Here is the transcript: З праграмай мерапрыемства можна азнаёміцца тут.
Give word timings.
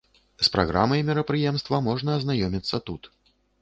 З 0.47 0.47
праграмай 0.55 1.05
мерапрыемства 1.11 1.83
можна 1.91 2.19
азнаёміцца 2.19 2.85
тут. 2.91 3.17